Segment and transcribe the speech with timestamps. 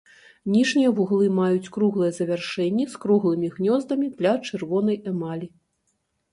[0.53, 5.47] Ніжнія вуглы маюць круглыя завяршэнні з круглымі гнёздамі для чырвонай эмалі.